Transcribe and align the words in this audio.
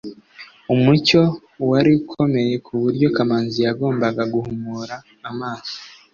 umucyo 0.73 1.21
wari 1.69 1.91
ukomeye 1.99 2.53
kuburyo 2.65 3.07
kamanzi 3.15 3.59
yagombaga 3.67 4.23
guhumura 4.33 4.95
amaso 5.29 5.75